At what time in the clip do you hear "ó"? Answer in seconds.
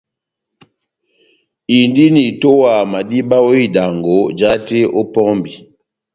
3.47-3.51, 4.99-5.01